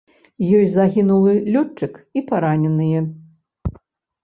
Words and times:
Ёсць 0.59 0.71
загінулы 0.75 1.35
лётчык 1.57 2.01
і 2.19 2.25
параненыя. 2.33 3.05